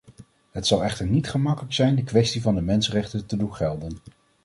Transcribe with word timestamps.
Het 0.51 0.67
zal 0.67 0.83
echter 0.83 1.07
niet 1.07 1.29
gemakkelijk 1.29 1.73
zijn 1.73 1.95
de 1.95 2.03
kwestie 2.03 2.41
van 2.41 2.55
de 2.55 2.61
mensenrechten 2.61 3.25
te 3.25 3.37
doen 3.37 3.55
gelden! 3.55 3.97